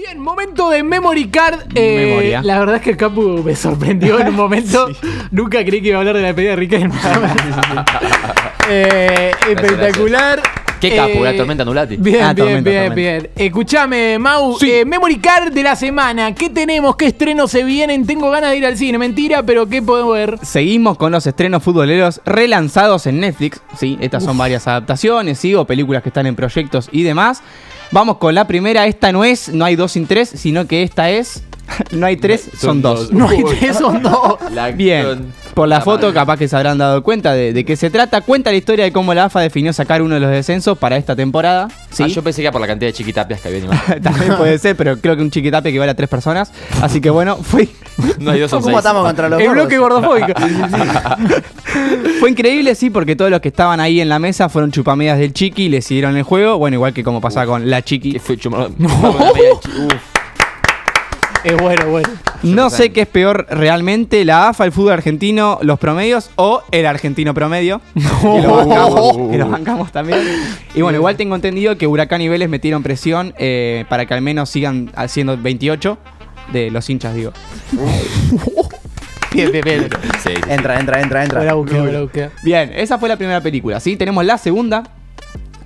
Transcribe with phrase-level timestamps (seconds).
[0.00, 1.60] Bien, momento de Memory Card.
[1.74, 2.40] Eh, Memoria.
[2.42, 4.88] la verdad es que el Capu me sorprendió en un momento.
[5.30, 6.94] Nunca creí que iba a hablar de la despedida de Riquelme.
[8.70, 10.40] eh, espectacular.
[10.80, 11.96] Qué capo, Eh, la tormenta Nulati.
[11.96, 12.94] Bien, Ah, bien, tormenta, bien, tormenta.
[12.94, 13.30] bien.
[13.36, 14.56] Escuchame, Mau.
[14.58, 14.70] Sí.
[14.72, 16.34] eh, Memory Card de la semana.
[16.34, 16.96] ¿Qué tenemos?
[16.96, 18.06] ¿Qué estrenos se vienen?
[18.06, 18.96] Tengo ganas de ir al cine.
[18.96, 20.38] Mentira, pero ¿qué puedo ver?
[20.42, 23.60] Seguimos con los estrenos futboleros relanzados en Netflix.
[23.78, 27.42] Sí, estas son varias adaptaciones, sí, o películas que están en proyectos y demás.
[27.92, 28.86] Vamos con la primera.
[28.86, 31.42] Esta no es, no hay dos sin tres, sino que esta es.
[31.92, 33.12] No hay tres, son dos.
[33.12, 34.36] No hay tres, son dos.
[34.52, 36.14] La Bien, acción- por la la foto madre.
[36.14, 38.20] capaz que se habrán dado cuenta de, de qué se trata.
[38.20, 41.16] Cuenta la historia de cómo la AFA definió sacar uno de los descensos para esta
[41.16, 41.68] temporada.
[41.90, 42.04] ¿sí?
[42.04, 43.80] Ah, yo pensé que era por la cantidad de chiquitapias que había animado.
[44.02, 46.52] También puede ser, pero creo que un chiquitape equivale a tres personas.
[46.80, 47.68] Así que bueno, fue,
[48.18, 50.32] No hay dos son ¿Cómo estamos contra los El bloque gordofóbico.
[52.20, 55.32] fue increíble, sí, porque todos los que estaban ahí en la mesa fueron chupamedias del
[55.32, 56.58] chiqui y le siguieron el juego.
[56.58, 58.12] Bueno, igual que como pasaba con la chiqui.
[58.12, 58.70] ¿Qué fue chumado?
[61.42, 62.08] Es bueno, bueno.
[62.42, 66.86] No sé qué es peor realmente, la AFA, el fútbol argentino, los promedios o el
[66.86, 67.80] argentino promedio.
[68.20, 70.20] Que lo bancamos, que lo bancamos también.
[70.74, 74.22] Y bueno, igual tengo entendido que Huracán y Vélez metieron presión eh, para que al
[74.22, 75.98] menos sigan haciendo 28
[76.52, 77.32] de los hinchas, digo.
[79.32, 79.88] Bien, bien, bien.
[80.18, 80.42] Sí, sí.
[80.48, 81.54] Entra, entra, entra, entra.
[82.42, 83.94] Bien, esa fue la primera película, ¿sí?
[83.94, 84.82] Tenemos la segunda,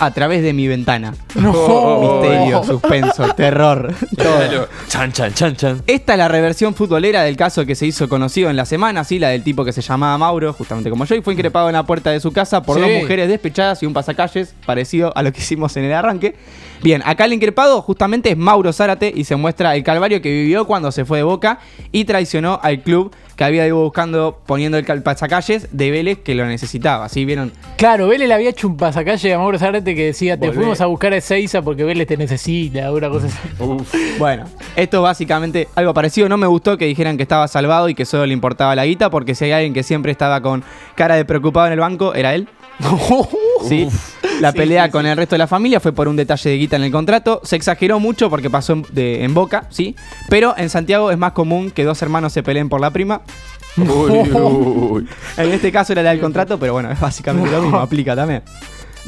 [0.00, 1.14] A través de mi ventana.
[1.34, 2.20] No.
[2.20, 3.94] Misterio, suspenso, terror.
[4.16, 4.68] todo.
[4.88, 5.82] Chan, chan, chan, chan.
[5.86, 9.18] Esta es la reversión futbolera del caso que se hizo conocido en la semana, sí,
[9.18, 11.84] la del tipo que se llamaba Mauro, justamente como yo, y fue increpado en la
[11.84, 12.82] puerta de su casa por Sí.
[12.82, 16.34] dos mujeres despechadas y un pasacalles, parecido a lo que hicimos en el arranque.
[16.82, 20.64] Bien, acá el increpado justamente es Mauro Zárate y se muestra el calvario que vivió
[20.64, 21.58] cuando se fue de Boca
[21.90, 26.34] y traicionó al club que había ido buscando, poniendo el cal- pasacalles de Vélez que
[26.36, 27.24] lo necesitaba, ¿sí?
[27.24, 27.52] ¿Vieron?
[27.76, 30.58] Claro, Vélez le había hecho un pasacalle a Mauro Zárate que decía, te Volvé.
[30.60, 33.36] fuimos a buscar a Ezeiza porque Vélez te necesita, una cosa así.
[34.18, 34.44] Bueno,
[34.76, 36.28] esto básicamente algo parecido.
[36.28, 39.10] No me gustó que dijeran que estaba salvado y que solo le importaba la guita,
[39.10, 40.64] porque si hay alguien que siempre estaba con
[40.94, 42.48] cara de preocupado en el banco, era él.
[43.68, 43.88] Sí.
[44.40, 46.56] La Sí, pelea sí, con el resto de la familia fue por un detalle de
[46.58, 47.40] guita en el contrato.
[47.42, 49.96] Se exageró mucho porque pasó en, de- en Boca, sí.
[50.28, 53.22] Pero en Santiago es más común que dos hermanos se peleen por la prima.
[53.76, 53.84] Uy,
[54.32, 55.08] uy.
[55.36, 58.42] En este caso era la del contrato, pero bueno, es básicamente lo mismo, aplica también.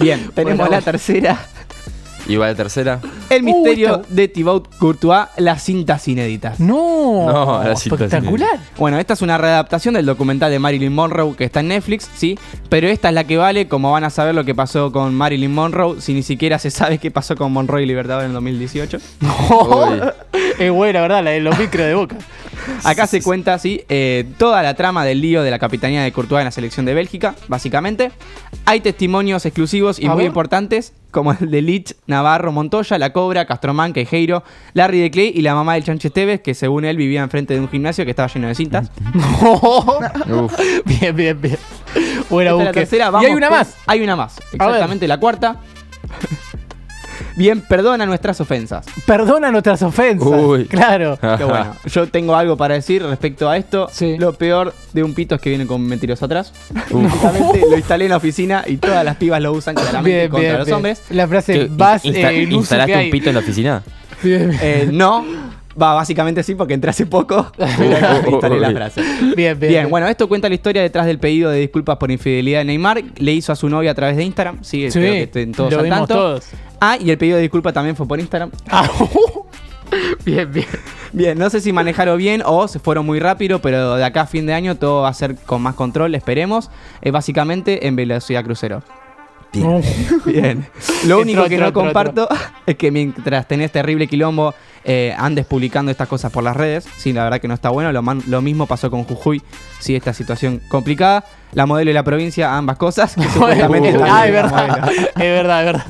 [0.00, 0.72] Bien, tenemos Bueno.
[0.72, 1.38] la tercera.
[2.28, 3.00] Igual la tercera.
[3.30, 6.60] El Uy, misterio está- de Thibaut Courtois, las cintas inéditas.
[6.60, 8.58] No, No, espectacular.
[8.76, 12.38] Bueno, esta es una readaptación del documental de Marilyn Monroe que está en Netflix, ¿sí?
[12.68, 15.52] Pero esta es la que vale, como van a saber lo que pasó con Marilyn
[15.52, 18.98] Monroe, si ni siquiera se sabe qué pasó con Monroe y Libertador en el 2018.
[19.22, 20.00] Uy.
[20.58, 21.24] es buena, ¿verdad?
[21.24, 22.16] La de los micros de boca.
[22.84, 26.40] Acá se cuenta, sí, eh, toda la trama del lío de la capitanía de Courtois
[26.40, 28.10] en la selección de Bélgica, básicamente.
[28.66, 33.92] Hay testimonios exclusivos y muy importantes, como el de Lich, Navarro, Montoya, La Cobra, Castromán,
[33.92, 34.44] Quejeiro,
[34.74, 37.60] Larry de Clay y la mamá del Chanche Esteves, que según él vivía enfrente de
[37.60, 38.90] un gimnasio que estaba lleno de cintas.
[40.84, 41.58] Bien, bien, bien.
[42.28, 42.72] Buena Esta es la búsqueda.
[42.72, 43.76] tercera, y vamos hay una con- más.
[43.86, 45.56] Hay una más, exactamente la cuarta.
[47.40, 48.84] Bien, perdona nuestras ofensas.
[49.06, 50.28] Perdona nuestras ofensas.
[50.28, 50.66] Uy.
[50.66, 51.18] Claro.
[51.38, 53.88] Que bueno, yo tengo algo para decir respecto a esto.
[53.90, 54.16] Sí.
[54.18, 56.52] Lo peor de un pito es que viene con mentiroso atrás.
[56.90, 60.48] Básicamente lo instalé en la oficina y todas las pibas lo usan claramente Bien, contra
[60.48, 60.76] bien, los bien.
[60.76, 61.02] hombres.
[61.08, 63.04] La frase vas Insta- eh, el uso que ¿Instalaste hay.
[63.06, 63.82] un pito en la oficina?
[64.22, 64.60] Bien, bien.
[64.62, 65.24] Eh, no,
[65.80, 67.50] va, básicamente sí, porque entré hace poco.
[67.56, 69.00] Pero instalé la frase.
[69.34, 72.58] Bien, bien, Bien, bueno, esto cuenta la historia detrás del pedido de disculpas por infidelidad
[72.58, 73.02] de Neymar.
[73.16, 74.58] Le hizo a su novia a través de Instagram.
[74.62, 76.14] Sí, Sí, espero que estén todos lo al vimos tanto.
[76.14, 76.44] todos.
[76.80, 78.50] Ah, y el pedido de disculpas también fue por Instagram.
[78.70, 78.88] Ah,
[80.24, 80.66] bien, bien.
[81.12, 84.26] Bien, no sé si manejaron bien o se fueron muy rápido, pero de acá a
[84.26, 86.70] fin de año todo va a ser con más control, esperemos.
[87.02, 88.82] Es básicamente en velocidad crucero.
[89.52, 89.82] Bien.
[90.24, 90.64] Bien.
[91.06, 92.28] Lo Entró, único que entró, no entró, comparto
[92.66, 94.54] es que mientras tenés terrible quilombo,
[94.84, 96.86] eh, andes publicando estas cosas por las redes.
[96.96, 97.90] Sí, la verdad que no está bueno.
[97.90, 99.42] Lo, man- lo mismo pasó con Jujuy.
[99.80, 101.24] Sí, esta situación complicada.
[101.52, 103.16] La modelo y la provincia, ambas cosas.
[103.16, 104.88] que supuestamente ah, es verdad.
[104.92, 105.86] Es verdad, es verdad.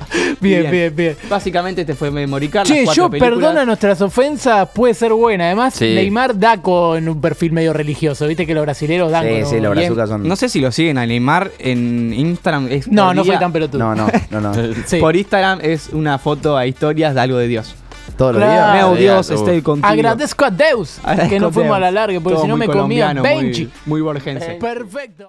[0.40, 0.70] Bien, Bien.
[0.70, 1.16] bien, bien.
[1.28, 2.66] Básicamente este fue memoricar.
[2.66, 3.38] Che, las cuatro yo películas.
[3.38, 5.44] perdona nuestras ofensas, puede ser buena.
[5.46, 5.84] Además, Sí.
[5.94, 8.26] Neymar da con un perfil medio religioso.
[8.26, 9.94] Viste que los brasileros dan Sí, con sí, los Bien.
[10.06, 10.26] son.
[10.28, 12.68] No sé si lo siguen a Neymar en Instagram.
[12.70, 13.32] es No, no día.
[13.34, 13.78] soy tan pelotudo.
[13.80, 14.52] No, no, no, no.
[14.86, 14.98] Sí.
[14.98, 17.74] Por Instagram es una foto a historias de algo de Dios.
[18.16, 18.72] Todos los Claro.
[18.72, 18.86] días.
[18.86, 19.36] Meu Dios, uf.
[19.40, 19.88] esté contigo.
[19.88, 22.66] Agradezco a Deus Agradezco que no fuimos a la larga, porque Todo si no me
[22.66, 23.68] comía colombiano, muy- 20.
[23.84, 24.52] Muy borgense.
[24.52, 25.24] Perfecto.